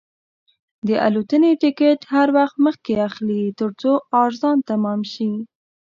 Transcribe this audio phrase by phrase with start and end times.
[0.87, 3.91] د الوتنې ټکټ هر وخت مخکې اخلئ، ترڅو
[4.23, 5.31] ارزان تمام شي.